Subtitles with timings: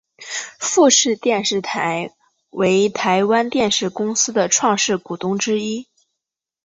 [0.57, 2.09] 富士电视台
[2.49, 5.85] 为台湾电视公司的创始股东之一。